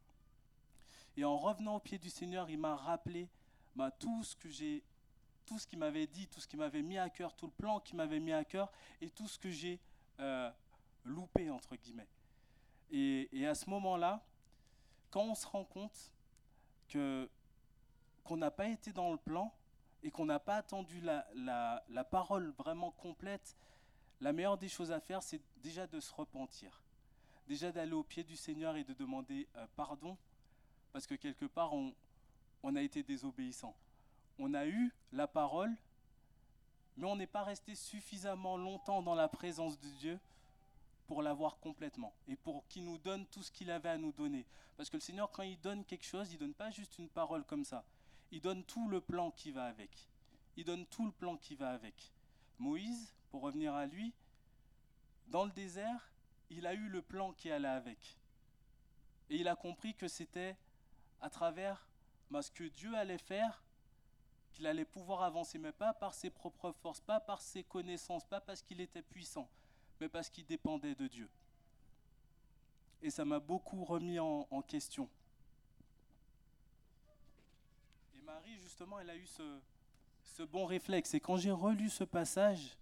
[1.17, 3.29] Et en revenant au pied du Seigneur, il m'a rappelé
[3.77, 4.83] bah, tout ce que j'ai
[5.45, 7.81] tout ce qu'il m'avait dit, tout ce qu'il m'avait mis à cœur, tout le plan
[7.81, 9.81] qu'il m'avait mis à cœur et tout ce que j'ai
[10.21, 10.51] euh,
[11.05, 12.09] loupé, entre guillemets.
[12.93, 14.25] Et, à ce moment-là,
[15.11, 16.13] quand on se rend compte
[16.93, 19.53] qu'on n'a pas été dans le plan
[20.03, 23.57] et qu'on n'a pas attendu la, parole vraiment complète,
[24.21, 26.83] la meilleure des choses à faire, c'est déjà de se repentir.
[27.49, 30.17] Déjà d'aller au pied du Seigneur et de demander euh, pardon,
[30.93, 33.75] parce que quelque part, on a été désobéissant
[34.39, 35.75] on a eu la parole,
[36.97, 40.21] mais on n'est pas resté suffisamment longtemps dans la présence de Dieu
[41.07, 44.47] pour l'avoir complètement et pour qu'il nous donne tout ce qu'il avait à nous donner.
[44.77, 47.09] Parce que le Seigneur, quand il donne quelque chose, il ne donne pas juste une
[47.09, 47.85] parole comme ça.
[48.31, 50.09] Il donne tout le plan qui va avec.
[50.57, 52.12] Il donne tout le plan qui va avec.
[52.59, 54.12] Moïse, pour revenir à lui,
[55.29, 56.11] dans le désert,
[56.51, 58.19] il a eu le plan qui allait avec.
[59.31, 60.57] Et il a compris que c'était
[61.21, 61.87] à travers
[62.31, 63.62] bah, ce que Dieu allait faire
[64.53, 68.41] qu'il allait pouvoir avancer, mais pas par ses propres forces, pas par ses connaissances, pas
[68.41, 69.49] parce qu'il était puissant,
[70.03, 71.31] mais parce qu'il dépendait de Dieu.
[73.03, 75.09] Et ça m'a beaucoup remis en, question.
[78.17, 81.15] Et Marie, justement, elle a eu ce, bon réflexe.
[81.15, 82.77] Et quand j'ai relu ce passage,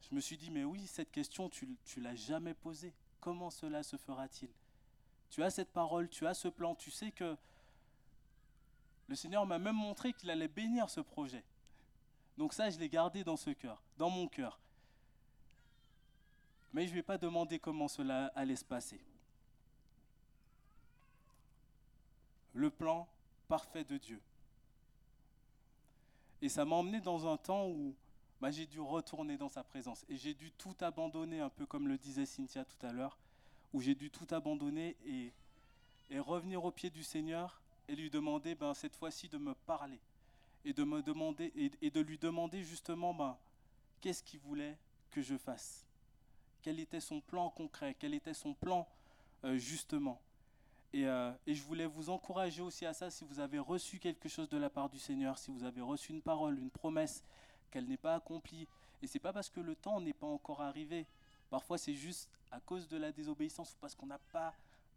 [0.00, 2.92] je me suis dit, mais oui, cette question, tu ne l'as jamais posée.
[3.20, 4.50] Comment cela se fera-t-il?
[5.30, 7.36] Tu as cette parole, tu as ce plan, tu sais que
[9.06, 11.44] le Seigneur m'a même montré qu'il allait bénir ce projet.
[12.36, 14.58] Donc ça, je l'ai gardé dans ce cœur, dans mon cœur.
[16.72, 19.00] Mais je ne vais pas demander comment cela allait se passer.
[22.54, 23.06] Le plan
[23.48, 24.20] parfait de Dieu.
[26.42, 27.94] Et ça m'a emmené dans un temps où
[28.40, 30.04] bah, j'ai dû retourner dans sa présence.
[30.08, 33.16] Et j'ai dû tout abandonner, un peu comme le disait Cynthia tout à l'heure,
[33.72, 35.32] où j'ai dû tout abandonner et,
[36.18, 39.98] revenir au pied du Seigneur et lui demander ben, cette fois-ci de me parler.
[40.64, 43.36] Et de, me demander, et, et de lui demander justement ben,
[44.00, 44.76] qu'est-ce qu'il voulait
[45.10, 45.85] que je fasse.
[46.66, 48.88] Quel était son plan concret, quel était son plan
[49.44, 50.20] euh, justement.
[50.92, 54.28] Et, euh, et, je voulais vous encourager aussi à ça si vous avez reçu quelque
[54.28, 57.22] chose de la part du Seigneur, si vous avez reçu une parole, une promesse,
[57.70, 58.66] qu'elle n'est pas accomplie.
[59.00, 61.06] Et c'est pas parce que le temps n'est pas encore arrivé.
[61.50, 64.52] Parfois, c'est juste à cause de la désobéissance ou parce qu'on n'a pas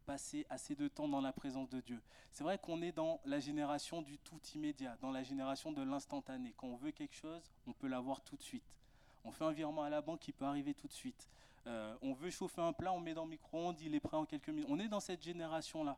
[0.08, 2.02] passé assez de temps dans la présence de Dieu.
[2.32, 6.52] C'est vrai qu'on est dans la génération du tout immédiat, dans la génération de l'instantané.
[6.58, 8.74] Quand on veut quelque chose, on peut l'avoir tout de suite.
[9.24, 11.30] On fait un virement à la banque qui peut arriver tout de suite.
[11.68, 14.26] Euh, on veut chauffer un plat, on met dans le micro-ondes, il est prêt en
[14.26, 14.68] quelques minutes.
[14.70, 15.98] On est dans cette génération-là.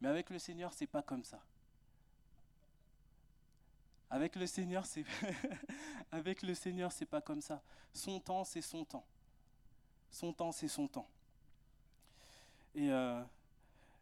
[0.00, 1.40] Mais avec le Seigneur, c'est pas comme ça.
[4.10, 5.04] Avec le Seigneur, c'est
[6.12, 7.62] avec le Seigneur, c'est pas comme ça.
[7.92, 9.04] Son temps, c'est son temps.
[10.10, 11.08] Son temps, c'est son temps.
[12.74, 13.22] Et, euh,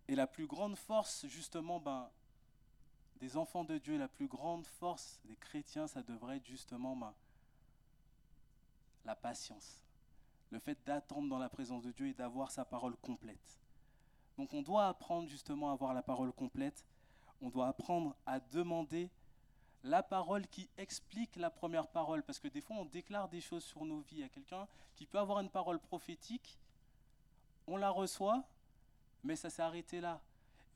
[0.09, 2.11] et la plus grande force, justement, ben,
[3.21, 7.15] des enfants de Dieu, la plus grande force des chrétiens, ça devrait être justement ben,
[9.05, 9.84] la patience.
[10.55, 13.61] Le fait d'attendre dans la présence de Dieu et d'avoir sa parole complète.
[14.39, 16.87] Donc on doit apprendre justement à avoir la parole complète.
[17.43, 19.11] On doit apprendre à demander
[19.83, 22.23] la parole qui explique la première parole.
[22.23, 25.19] Parce que des fois, on déclare des choses sur nos vies à quelqu'un qui peut
[25.19, 26.57] avoir une parole prophétique.
[27.67, 28.45] On la reçoit,
[29.25, 30.21] mais ça s'est arrêté là.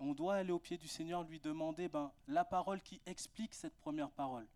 [0.01, 3.77] On doit aller au pied du Seigneur, lui demander ben, la parole qui explique cette
[3.77, 4.49] première parole,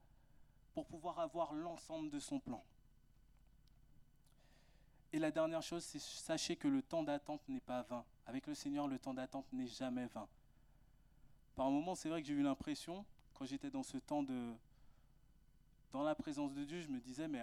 [0.74, 2.64] pour pouvoir avoir l'ensemble de son plan.
[5.12, 8.04] Et la dernière chose, c'est sachez que le temps d'attente n'est pas vain.
[8.26, 10.26] Avec le Seigneur, le temps d'attente n'est jamais vain.
[11.54, 14.54] Par un moment, c'est vrai que j'ai eu l'impression, quand j'étais dans ce temps de
[15.92, 17.42] dans la présence de Dieu, je me disais mais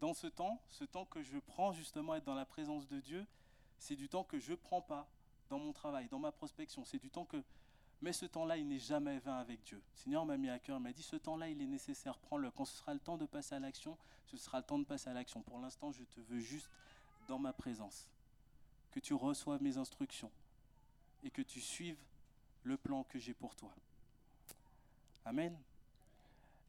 [0.00, 2.98] dans ce temps, ce temps que je prends justement à être dans la présence de
[2.98, 3.24] Dieu,
[3.78, 5.08] c'est du temps que je prends pas
[5.48, 7.42] dans mon travail, dans ma prospection, c'est du temps que
[8.02, 9.76] mais ce temps-là, il n'est jamais vain avec Dieu.
[9.76, 12.50] Le Seigneur m'a mis à cœur, m'a dit ce temps-là, il est nécessaire, prends-le.
[12.50, 15.10] Quand ce sera le temps de passer à l'action, ce sera le temps de passer
[15.10, 15.42] à l'action.
[15.42, 16.70] Pour l'instant, je te veux juste
[17.28, 18.08] dans ma présence.
[18.90, 20.30] Que tu reçoives mes instructions
[21.22, 22.02] et que tu suives
[22.64, 23.72] le plan que j'ai pour toi.
[25.24, 25.56] Amen.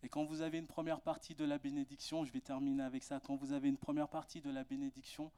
[0.03, 3.19] Et quand vous avez une première partie de la bénédiction, je vais terminer avec ça,
[3.19, 5.31] quand vous avez une première partie de la bénédiction,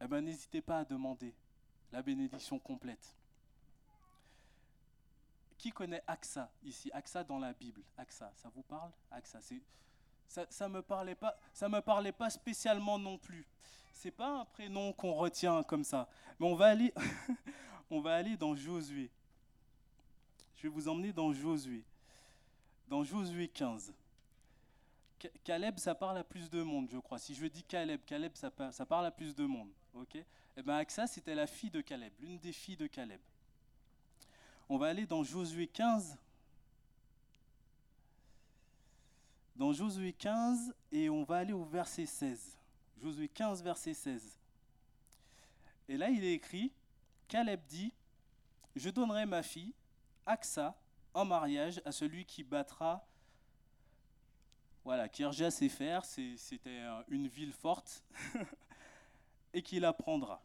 [0.00, 1.34] eh ben, n'hésitez pas à demander
[1.90, 3.16] la bénédiction complète.
[5.62, 6.90] Qui connaît AXA ici?
[6.92, 8.90] AXA dans la Bible AXA, ça vous parle?
[9.12, 9.38] AXA,
[10.26, 13.46] ça, ça me parlait pas, me parlait pas spécialement non plus.
[13.92, 16.08] C'est pas un prénom qu'on retient comme ça.
[16.40, 16.92] Mais on va aller,
[18.36, 19.08] dans Josué.
[20.56, 21.84] Je vais vous emmener dans Josué
[22.88, 23.94] dans Josué 15.
[25.44, 27.20] Caleb, ça parle à plus de monde, je crois.
[27.20, 29.70] Si je dis Caleb, Caleb, ça, parle à plus de monde.
[29.94, 30.16] Ok?
[30.56, 33.20] Eh bien, c'était la fille de Caleb, l'une des filles de Caleb.
[34.68, 36.16] On va aller dans Josué 15.
[39.56, 42.56] Dans Josué 15, et on va aller au verset 16.
[43.02, 44.38] Josué 15, verset 16.
[45.88, 46.72] Et là, il est écrit
[47.28, 47.92] Caleb dit
[48.76, 49.74] Je donnerai ma fille,
[50.24, 50.74] Axa,
[51.14, 53.06] en mariage à celui qui battra.
[54.84, 56.00] Voilà, Kirjas Sefer,
[56.36, 58.02] c'était une ville forte,
[59.54, 60.42] et qui la prendra.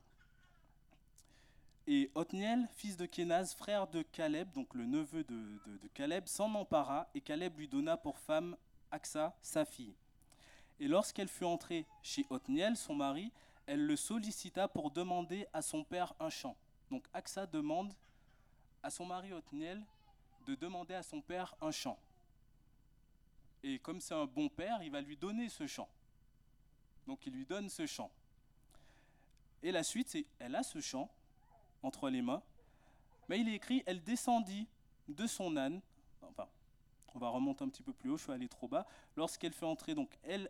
[1.89, 7.09] Et Othniel, fils de Kenaz, frère de Caleb, donc le neveu de Caleb, s'en empara,
[7.15, 8.57] et Caleb lui donna pour femme
[8.91, 9.95] Aksa, sa fille.
[10.81, 13.31] Et lorsqu'elle fut entrée chez Othniel, son mari,
[13.67, 16.57] elle le sollicita pour demander à son père un champ.
[16.91, 17.93] Donc Aksa demande
[18.83, 19.81] à son mari Othniel
[20.45, 21.97] de demander à son père un champ.
[23.63, 25.89] Et comme c'est un bon père, il va lui donner ce champ.
[27.07, 28.11] Donc il lui donne ce champ.
[29.63, 31.09] Et la suite, c'est elle a ce champ
[31.83, 32.41] entre les mains,
[33.29, 34.67] mais il est écrit elle descendit
[35.07, 35.81] de son âne.
[36.21, 36.47] Enfin,
[37.15, 38.85] on va remonter un petit peu plus haut, je suis allé trop bas.
[39.15, 40.49] Lorsqu'elle fait entrer, donc elle,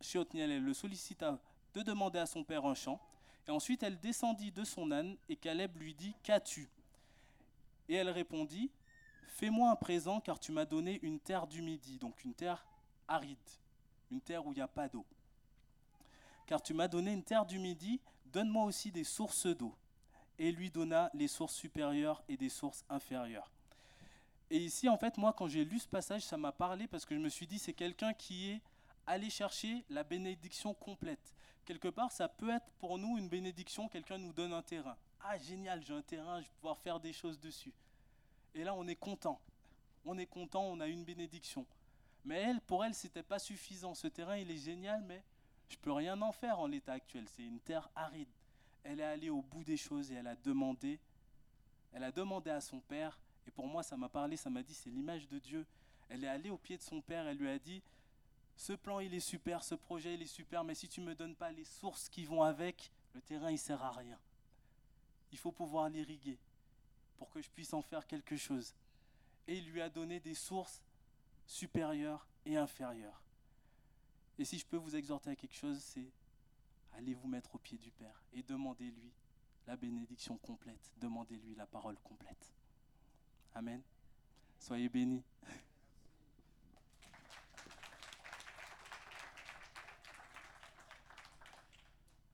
[0.00, 1.38] chez elle le sollicita
[1.74, 3.00] de demander à son père un champ.
[3.46, 6.68] Et ensuite elle descendit de son âne, et Caleb lui dit, Qu'as-tu?
[7.88, 8.70] Et elle répondit,
[9.38, 12.66] Fais-moi un présent, car tu m'as donné une terre du midi, donc une terre
[13.06, 13.38] aride,
[14.10, 15.06] une terre où il n'y a pas d'eau.
[16.46, 19.74] Car tu m'as donné une terre du midi, donne-moi aussi des sources d'eau.
[20.38, 23.50] Et lui donna les sources supérieures et des sources inférieures.
[24.50, 27.14] Et ici, en fait, moi, quand j'ai lu ce passage, ça m'a parlé parce que
[27.14, 28.62] je me suis dit, c'est quelqu'un qui est
[29.06, 31.34] allé chercher la bénédiction complète.
[31.64, 34.96] Quelque part, ça peut être pour nous une bénédiction, quelqu'un nous donne un terrain.
[35.20, 37.74] Ah, génial, j'ai un terrain, je vais pouvoir faire des choses dessus.
[38.54, 39.40] Et là, on est content.
[40.04, 41.66] On est content, on a une bénédiction.
[42.24, 43.94] Mais elle, pour elle, c'était pas suffisant.
[43.94, 45.22] Ce terrain, il est génial, mais
[45.68, 47.26] je peux rien en faire en l'état actuel.
[47.28, 48.28] C'est une terre aride.
[48.90, 50.98] Elle est allée au bout des choses et elle a demandé,
[51.92, 53.20] elle a demandé à son père.
[53.46, 55.66] Et pour moi, ça m'a parlé, ça m'a dit, c'est l'image de Dieu.
[56.08, 57.26] Elle est allée au pied de son père.
[57.26, 57.82] Elle lui a dit,
[58.56, 61.34] ce plan, il est super, ce projet, il est super, mais si tu me donnes
[61.34, 64.18] pas les sources qui vont avec, le terrain, il sert à rien.
[65.32, 66.38] Il faut pouvoir l'irriguer
[67.18, 68.74] pour que je puisse en faire quelque chose.
[69.46, 70.82] Et il lui a donné des sources
[71.46, 73.20] supérieures et inférieures.
[74.38, 76.10] Et si je peux vous exhorter à quelque chose, c'est
[76.92, 79.12] allez vous mettre au pied du Père et demandez-lui
[79.66, 82.54] la bénédiction complète, demandez-lui la parole complète.
[83.54, 83.82] Amen.
[84.58, 85.24] Soyez bénis.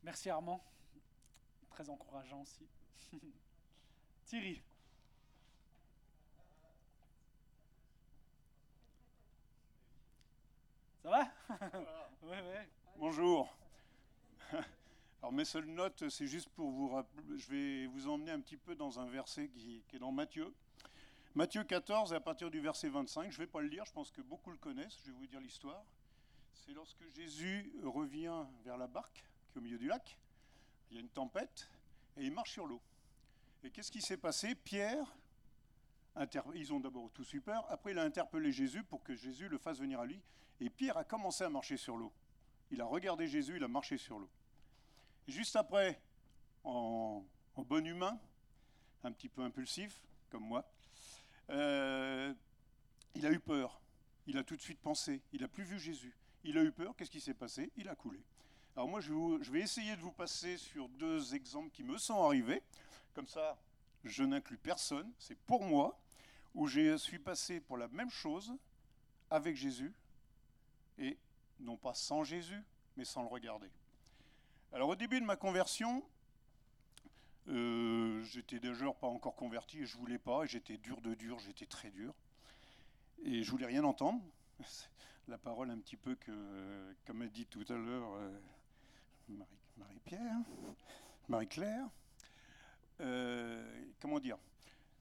[0.03, 0.63] Merci Armand.
[1.71, 2.69] Très encourageant aussi.
[4.27, 4.63] Thierry.
[11.03, 11.29] Ça va?
[12.23, 12.69] Ouais, ouais.
[12.97, 13.55] Bonjour.
[15.25, 18.59] Alors mes seules notes, c'est juste pour vous rappeler, je vais vous emmener un petit
[18.59, 20.53] peu dans un verset qui, est dans Matthieu.
[21.35, 23.93] Matthieu 14, et à partir du verset 25, je ne vais pas le lire, je
[23.95, 25.83] pense que beaucoup le connaissent, je vais vous dire l'histoire.
[26.53, 28.35] C'est lorsque Jésus revient
[28.67, 30.19] vers la barque qui est au milieu du lac,
[30.91, 31.71] il y a une tempête,
[32.19, 32.83] et il marche sur l'eau.
[33.63, 34.55] Et qu'est-ce qui s'est passé?
[34.55, 35.07] Pierre,
[36.55, 39.79] ils ont d'abord tout super, après il a interpellé Jésus pour que Jésus le fasse
[39.79, 40.21] venir à lui,
[40.61, 42.13] et Pierre a commencé à marcher sur l'eau.
[42.71, 44.29] Il a regardé Jésus, il a marché sur l'eau.
[45.27, 46.01] Juste après,
[46.65, 47.25] en,
[47.57, 48.19] bon humain,
[49.03, 50.65] un petit peu impulsif, comme moi,
[51.51, 52.33] euh,
[53.15, 53.81] il a eu peur.
[54.27, 55.21] Il a tout de suite pensé.
[55.33, 56.15] Il n'a plus vu Jésus.
[56.45, 56.95] Il a eu peur.
[56.97, 57.71] Qu'est-ce qui s'est passé?
[57.77, 58.21] Il a coulé.
[58.77, 62.23] Alors moi, je, je, vais essayer de vous passer sur deux exemples qui me sont
[62.25, 62.63] arrivés.
[63.15, 63.57] Comme ça,
[64.05, 65.11] je n'inclus personne.
[65.19, 65.99] C'est pour moi,
[66.55, 68.53] où je suis passé pour la même chose
[69.31, 69.93] avec Jésus,
[70.99, 71.17] et
[71.61, 72.63] non pas sans Jésus,
[72.97, 73.71] mais sans le regarder.
[74.75, 76.03] Alors au début de ma conversion,
[77.47, 81.39] euh, j'étais déjà pas encore converti et je voulais pas, et j'étais dur de dur,
[81.39, 82.13] j'étais très dur.
[83.23, 84.21] Et je voulais rien entendre.
[85.29, 88.37] La parole un petit peu que, comme a dit tout à l'heure euh,
[89.77, 90.39] Marie-Pierre,
[91.29, 91.89] Marie-Claire,
[93.01, 94.39] euh, comment dire,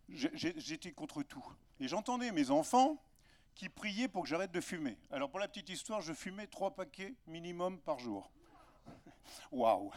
[0.08, 1.46] j'étais contre tout.
[1.80, 3.04] Et j'entendais mes enfants
[3.56, 5.00] qui priaient pour que j'arrête de fumer.
[5.10, 8.32] Alors pour la petite histoire, je fumais trois paquets minimum par jour.
[9.52, 9.92] Waouh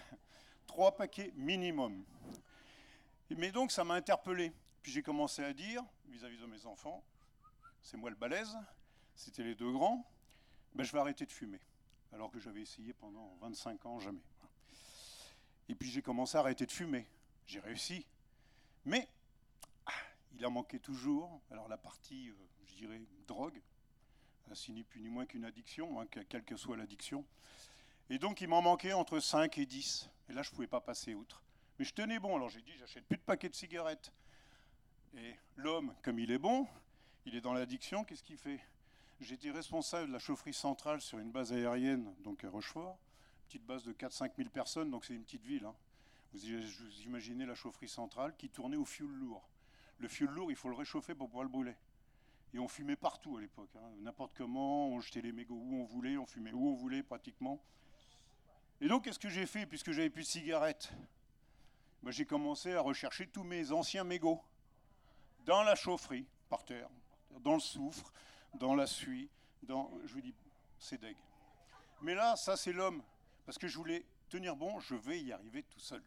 [0.67, 2.05] Trois paquets minimum.
[3.31, 4.53] Mais donc ça m'a interpellé.
[4.83, 7.03] Puis j'ai commencé à dire, vis-à-vis de mes enfants,
[7.83, 8.57] c'est moi le balèze,
[9.15, 10.09] c'était les deux grands,
[10.75, 11.61] ben je vais arrêter de fumer.
[12.13, 14.23] Alors que j'avais essayé pendant 25 ans, jamais.
[15.69, 17.07] Et puis j'ai commencé à arrêter de fumer.
[17.47, 18.07] J'ai réussi.
[18.85, 19.09] Mais
[19.87, 19.93] ah,
[20.35, 21.41] il en manquait toujours.
[21.51, 22.35] Alors la partie, euh,
[22.67, 23.61] je dirais, drogue,
[24.55, 27.25] c'est ni plus ni moins qu'une addiction, hein, quelle que soit l'addiction.
[28.11, 30.09] Et donc il m'en manquait entre 5 et 10.
[30.29, 31.43] Et là, je ne pouvais pas passer outre.
[31.79, 34.13] Mais je tenais bon, alors j'ai dit, j'achète plus de paquets de cigarettes.
[35.17, 36.67] Et l'homme, comme il est bon,
[37.27, 38.61] il est dans l'addiction, qu'est-ce qu'il fait?
[39.21, 42.99] J'étais responsable de la chaufferie centrale sur une base aérienne, donc à Rochefort,
[43.47, 45.65] petite base de 4-5 000 personnes, donc c'est une petite ville.
[45.65, 45.75] Hein.
[46.33, 46.41] Vous,
[47.05, 49.49] imaginez la chaufferie centrale qui tournait au fioul lourd.
[49.99, 51.75] Le fioul lourd, il faut le réchauffer pour pouvoir le brûler.
[52.53, 53.91] Et on fumait partout à l'époque, hein.
[54.01, 57.63] n'importe comment, on jetait les mégots où on voulait, on fumait où on voulait pratiquement.
[58.81, 60.93] Et donc, qu'est-ce que j'ai fait puisque j'avais plus de cigarettes?
[62.03, 64.43] Ben, J'ai commencé à rechercher tous mes anciens mégots
[65.47, 66.89] dans la chaufferie, par terre,
[67.41, 68.13] dans le soufre,
[68.55, 69.31] dans la suie,
[69.63, 69.91] dans.
[70.05, 70.35] Je vous dis,
[70.79, 71.17] c'est deg.
[72.03, 73.03] Mais là, ça, c'est l'homme.
[73.47, 76.03] Parce que je voulais tenir bon, je vais y arriver tout seul.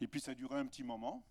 [0.00, 1.22] Et puis, ça duré un petit moment.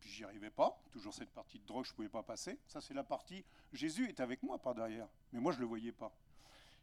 [0.00, 0.78] Puis, j'y arrivais pas.
[0.92, 2.58] Toujours cette partie de drogue, je ne pouvais pas passer.
[2.66, 3.44] Ça, c'est la partie.
[3.72, 5.08] Jésus est avec moi par derrière.
[5.32, 6.12] Mais moi, je ne le voyais pas.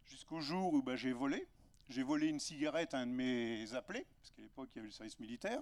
[0.06, 1.48] Jusqu'au jour où ben, j'ai volé.
[1.90, 4.88] J'ai volé une cigarette à un de mes appelés, parce qu'à l'époque, il y avait
[4.88, 5.62] le service militaire.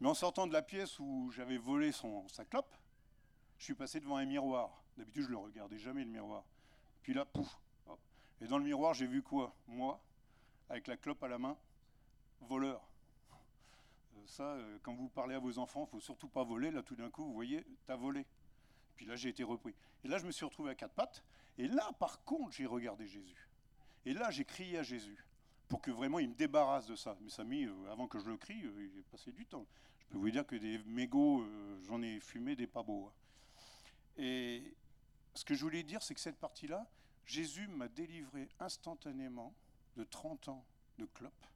[0.00, 2.74] Mais en sortant de la pièce où j'avais volé son, sa clope,
[3.58, 4.82] je suis passé devant un miroir.
[4.96, 6.44] D'habitude, je ne le regardais jamais, le miroir.
[7.02, 7.58] Puis là, pouf.
[8.40, 9.54] Et dans le miroir, j'ai vu quoi?
[9.66, 9.98] Moi,
[10.68, 11.56] avec la clope à la main,
[12.42, 12.86] voleur.
[14.16, 16.70] Euh, ça, euh, quand vous parlez à vos enfants, il faut surtout pas voler.
[16.70, 18.26] Là, tout d'un coup, vous voyez, tu as volé.
[18.94, 19.74] Puis là, j'ai été repris.
[20.04, 21.24] Et là, je me suis retrouvé à quatre pattes.
[21.58, 23.45] Et là, par contre, j'ai regardé Jésus.
[24.06, 25.26] Et là, j'ai crié à Jésus
[25.68, 27.16] pour que vraiment il me débarrasse de ça.
[27.20, 29.66] Mais ça mis, euh, avant que je le crie, euh, il est passé du temps.
[29.98, 33.06] Je peux vous dire que des mégots, euh, j'en ai fumé des pas beaux.
[33.08, 33.12] hein.
[34.16, 34.62] Et
[35.34, 36.86] ce que je voulais dire, c'est que cette partie-là,
[37.26, 39.52] Jésus m'a délivré instantanément
[39.96, 40.64] de 30 ans
[40.98, 41.46] de clopes,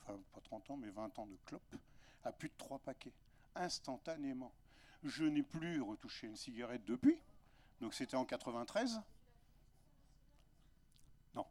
[0.00, 1.76] enfin pas 30 ans, mais 20 ans de clopes,
[2.24, 3.12] à plus de 3 paquets,
[3.54, 4.52] instantanément.
[5.04, 7.16] Je n'ai plus retouché une cigarette depuis,
[7.80, 9.00] donc c'était en 93.
[11.34, 11.46] Non,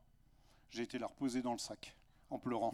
[0.72, 1.96] j'ai été la reposer dans le sac,
[2.30, 2.74] en pleurant.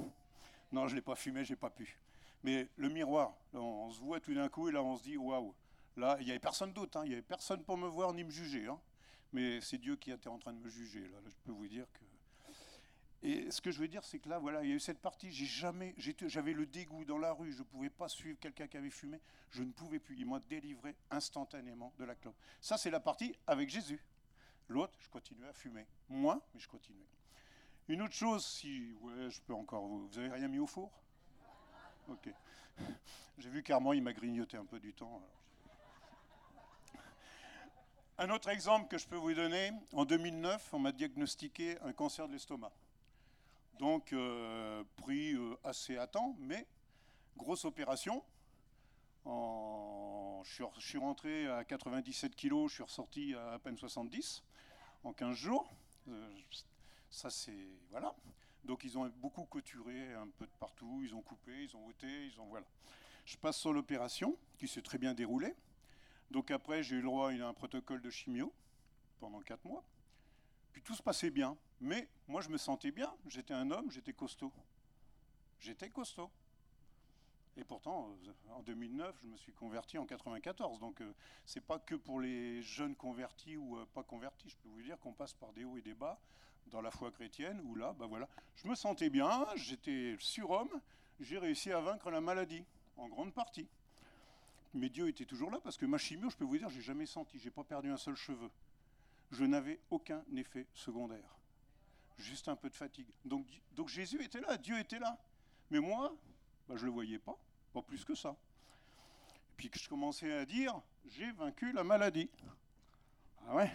[0.71, 1.97] Non, je ne l'ai pas fumé, j'ai pas pu.
[2.43, 5.53] Mais le miroir, on se voit tout d'un coup et là on se dit waouh.
[5.97, 8.23] Là, il n'y avait personne d'autre, hein, il n'y avait personne pour me voir ni
[8.23, 8.67] me juger.
[8.67, 8.79] hein.
[9.33, 11.01] Mais c'est Dieu qui était en train de me juger.
[11.07, 12.05] Là, je peux vous dire que.
[13.23, 14.99] Et ce que je veux dire, c'est que là, voilà, il y a eu cette
[14.99, 15.31] partie.
[15.31, 17.51] J'ai jamais, j'avais le dégoût dans la rue.
[17.51, 19.19] Je ne pouvais pas suivre quelqu'un qui avait fumé.
[19.49, 20.15] Je ne pouvais plus.
[20.17, 22.35] Il m'a délivré instantanément de la clope.
[22.61, 23.99] Ça, c'est la partie avec Jésus.
[24.69, 25.87] L'autre, je continuais à fumer.
[26.09, 27.07] Moins, mais je continuais.
[27.89, 29.85] Une autre chose, si ouais, je peux encore.
[29.87, 30.91] Vous, vous avez rien mis au four?
[32.09, 32.29] Ok.
[33.37, 35.21] J'ai vu qu'Armand, il m'a grignoté un peu du temps.
[38.17, 42.27] Un autre exemple que je peux vous donner, en 2009, on m'a diagnostiqué un cancer
[42.27, 42.71] de l'estomac.
[43.79, 46.65] Donc, euh, pris euh, assez à temps, mais
[47.37, 48.23] grosse opération.
[49.25, 54.43] Je, suis, rentré à 97 kilos, je suis ressorti à à peine 70
[55.03, 55.71] en 15 jours.
[56.07, 56.29] Euh,
[57.09, 57.69] ça, c'est.
[57.91, 58.15] Voilà.
[58.63, 62.27] Donc, ils ont beaucoup couturé un peu de partout, ils ont coupé, ils ont ôté,
[62.27, 62.47] ils ont.
[62.47, 62.65] Voilà.
[63.25, 65.55] Je passe sur l'opération, qui s'est très bien déroulée.
[66.31, 68.53] Donc après, j'ai eu le droit à un protocole de chimio
[69.19, 69.83] pendant 4 mois.
[70.73, 71.57] Puis tout se passait bien.
[71.79, 73.13] Mais moi, je me sentais bien.
[73.27, 74.51] J'étais un homme, j'étais costaud.
[75.59, 76.29] J'étais costaud.
[77.55, 78.15] Et pourtant,
[78.51, 80.79] en 2009, je me suis converti en 94.
[80.79, 81.13] Donc, euh,
[81.45, 84.49] c'est pas que pour les jeunes convertis ou euh, pas convertis.
[84.49, 86.19] Je peux vous dire qu'on passe par des hauts et des bas
[86.71, 87.61] dans la foi chrétienne.
[87.65, 89.45] Où là, bah voilà, je me sentais bien.
[89.55, 90.81] J'étais surhomme.
[91.19, 92.63] J'ai réussi à vaincre la maladie
[92.97, 93.67] en grande partie.
[94.73, 97.05] Mais Dieu était toujours là parce que ma chimio, je peux vous dire, j'ai jamais
[97.05, 98.51] senti, j'ai pas perdu un seul cheveu.
[99.31, 101.37] Je n'avais aucun effet secondaire.
[102.17, 103.07] Juste un peu de fatigue.
[103.25, 105.17] Donc, donc Jésus était là, Dieu était là.
[105.69, 106.15] Mais moi,
[106.67, 107.37] bah, je ne le voyais pas,
[107.73, 108.35] pas plus que ça.
[109.49, 112.29] Et puis que je commençais à dire, j'ai vaincu la maladie.
[113.47, 113.71] Ah ouais,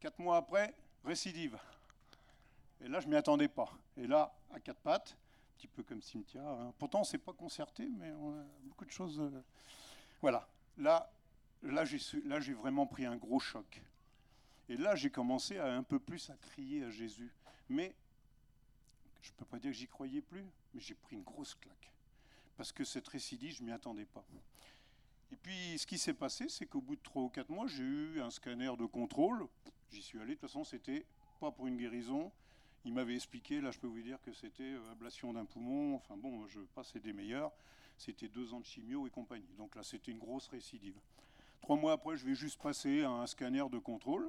[0.00, 0.74] quatre mois après,
[1.04, 1.58] récidive.
[2.82, 3.72] Et là, je m'y attendais pas.
[3.96, 6.46] Et là, à quatre pattes, un petit peu comme cimetière.
[6.46, 6.74] hein.
[6.78, 9.20] Pourtant, on s'est pas concerté, mais on a beaucoup de choses.
[9.20, 9.42] euh,
[10.20, 10.48] Voilà.
[10.78, 11.10] Là,
[11.62, 12.22] là, j'ai su-
[12.54, 13.82] vraiment pris un gros choc.
[14.68, 17.30] Et là, j'ai commencé à un peu plus à crier à Jésus.
[17.68, 17.94] Mais
[19.20, 21.92] je ne peux pas dire que j'y croyais plus, mais j'ai pris une grosse claque.
[22.56, 24.24] Parce que cette récidive, je ne m'y attendais pas.
[25.30, 27.82] Et puis, ce qui s'est passé, c'est qu'au bout de 3 ou 4 mois, j'ai
[27.84, 29.46] eu un scanner de contrôle.
[29.90, 31.06] J'y suis allé, de toute façon, c'était
[31.40, 32.30] pas pour une guérison.
[32.84, 35.94] Il m'avait expliqué, là, je peux vous dire que c'était euh, ablation d'un poumon.
[35.94, 37.52] Enfin bon, je passais des meilleurs.
[37.96, 39.54] C'était deux ans de chimio et compagnie.
[39.56, 40.98] Donc là, c'était une grosse récidive.
[41.60, 44.28] Trois mois après, je vais juste passer à un scanner de contrôle.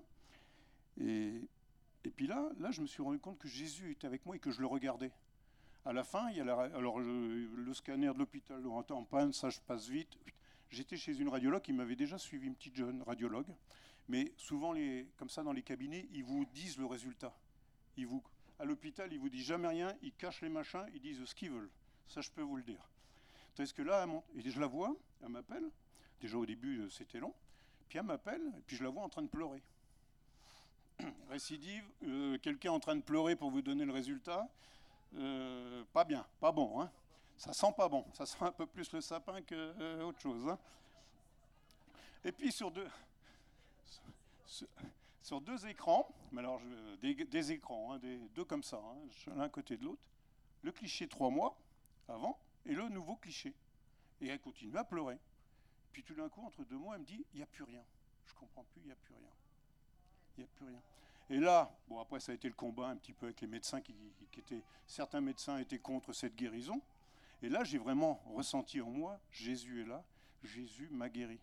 [1.01, 1.41] Et,
[2.03, 4.39] et puis là, là, je me suis rendu compte que Jésus était avec moi et
[4.39, 5.11] que je le regardais.
[5.85, 9.49] À la fin, il y a la- alors le, scanner de l'hôpital en panne, ça
[9.49, 10.17] je passe vite.
[10.69, 13.51] J'étais chez une radiologue qui m'avait déjà suivi, une petite jeune radiologue.
[14.07, 17.35] Mais souvent, les, comme ça, dans les cabinets, ils vous disent le résultat.
[17.97, 18.23] Ils vous,
[18.63, 21.51] à l'hôpital, ils vous disent jamais rien, ils cachent les machins, ils disent ce qu'ils
[21.51, 21.69] veulent.
[22.07, 22.79] Ça, je peux vous le dire.
[23.55, 25.69] Tandis que là, et je la vois, elle m'appelle.
[26.21, 27.33] Déjà au début, euh, c'était long.
[27.89, 29.61] Puis elle m'appelle, et puis je la vois en train de pleurer.
[31.29, 34.47] Récidive, euh, quelqu'un en train de pleurer pour vous donner le résultat.
[35.15, 36.81] Euh, pas bien, pas bon.
[36.81, 36.89] Hein.
[37.35, 38.05] Ça sent pas bon.
[38.13, 40.47] Ça sent un peu plus le sapin que euh, autre chose.
[40.47, 40.57] hein.
[42.23, 42.87] Et puis sur deux,
[45.23, 46.43] sur, deux écrans, mais
[47.01, 47.99] des, écrans, hein,
[48.35, 50.07] deux comme ça, hein, l'un côté de l'autre,
[50.61, 51.57] le cliché trois mois
[52.07, 53.53] avant et le nouveau cliché.
[54.21, 55.17] Et elle continue à pleurer.
[55.91, 57.83] Puis tout d'un coup, entre deux mois, elle me dit il n'y a plus rien.
[58.25, 59.29] Je comprends plus, il n'y a plus rien.
[60.37, 60.81] Il n'y a plus rien.
[61.29, 63.81] Et là, bon, après, ça a été le combat un petit peu avec les médecins
[63.81, 63.95] qui,
[64.31, 64.61] qui étaient.
[64.87, 66.81] Certains médecins étaient contre cette guérison.
[67.41, 70.03] Et là, j'ai vraiment ressenti en moi Jésus est là,
[70.43, 71.39] Jésus m'a guéri.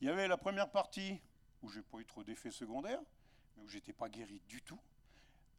[0.00, 1.20] Il y avait la première partie
[1.62, 3.00] où j'ai pas eu trop d'effets secondaires,
[3.56, 4.78] mais où j'étais pas guéri du tout,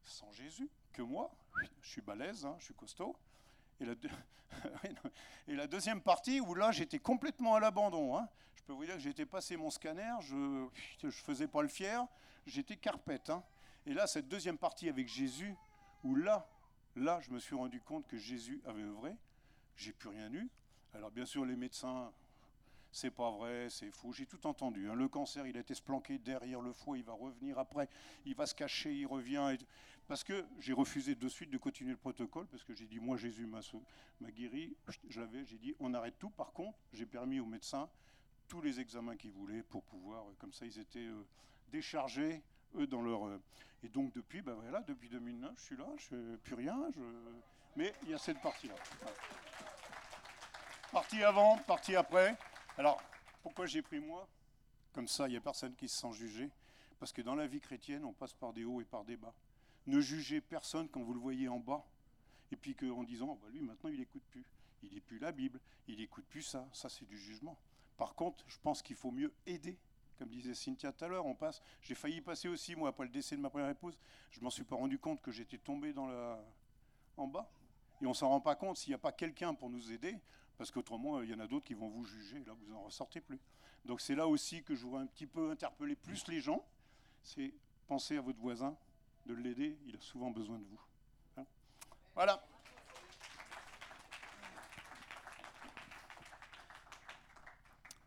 [0.02, 1.34] sans Jésus, que moi.
[1.82, 3.16] Je suis balèze, hein, je suis costaud.
[3.80, 3.84] Et
[5.54, 8.16] la, deuxième partie où là, j'étais complètement à l'abandon.
[8.18, 8.28] hein.
[8.54, 10.68] Je peux vous dire que j'étais passé mon scanner, je
[11.02, 12.06] ne faisais pas le fier,
[12.46, 13.30] j'étais carpette.
[13.30, 13.42] hein.
[13.86, 15.54] Et là, cette deuxième partie avec Jésus,
[16.02, 16.48] où là,
[16.96, 19.14] là, je me suis rendu compte que Jésus avait œuvré.
[19.76, 20.48] j'ai plus rien eu.
[20.94, 22.12] Alors bien sûr, les médecins,
[22.94, 24.88] c'est pas vrai, c'est faux, j'ai tout entendu.
[24.88, 24.94] hein.
[24.94, 25.82] Le cancer, il a été se
[26.18, 27.88] derrière le foie, il va revenir après,
[28.24, 29.56] il va se cacher, il revient.
[30.06, 33.16] Parce que j'ai refusé de suite de continuer le protocole, parce que j'ai dit, moi
[33.16, 33.62] Jésus m'a
[34.30, 34.76] guéri,
[35.18, 36.30] l'avais, j'ai dit, on arrête tout.
[36.30, 37.88] Par contre, j'ai permis aux médecins
[38.46, 41.26] tous les examens qu'ils voulaient pour pouvoir, euh, comme ça, ils étaient euh,
[41.72, 42.42] déchargés,
[42.76, 43.26] eux, dans leur...
[43.26, 43.40] euh,
[43.82, 46.80] et donc depuis, ben voilà, depuis 2009, je suis là, je fais plus rien,
[47.74, 48.74] mais il y a cette partie-là.
[49.00, 49.16] Voilà.
[50.92, 52.36] Partie avant, partie après.
[52.76, 53.00] Alors,
[53.42, 54.28] pourquoi j'ai pris moi?
[54.92, 56.50] Comme ça, il n'y a personne qui se sent jugé.
[56.98, 59.34] Parce que dans la vie chrétienne, on passe par des hauts et par des bas.
[59.86, 61.84] Ne jugez personne quand vous le voyez en bas.
[62.50, 64.44] Et puis qu'en disant, Oh, bah, lui, maintenant, il n'écoute plus.
[64.82, 66.68] Il n'est plus la Bible, il n'écoute plus ça.
[66.72, 67.56] Ça, c'est du jugement.
[67.96, 69.78] Par contre, je pense qu'il faut mieux aider.
[70.18, 71.62] Comme disait Cynthia tout à l'heure, on passe.
[71.80, 73.96] J'ai failli passer aussi, moi, après le décès de ma première épouse.
[74.30, 76.38] Je m'en suis pas rendu compte que j'étais tombé dans la...
[77.16, 77.48] en bas.
[78.02, 80.18] Et on s'en rend pas compte s'il n'y a pas quelqu'un pour nous aider,
[80.56, 82.82] parce qu'autrement, il y en a d'autres qui vont vous juger, et là, vous n'en
[82.82, 83.40] ressortez plus.
[83.84, 86.64] Donc c'est là aussi que je voudrais un petit peu interpeller plus les gens,
[87.22, 87.52] c'est
[87.86, 88.76] penser à votre voisin,
[89.26, 90.80] de l'aider, il a souvent besoin de vous.
[91.36, 91.46] Hein
[92.14, 92.44] voilà.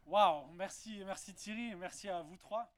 [0.05, 2.71] Waouh, merci, merci Thierry, merci à vous trois.